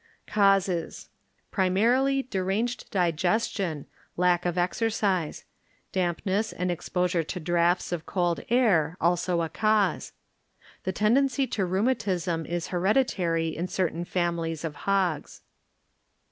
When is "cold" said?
8.07-8.39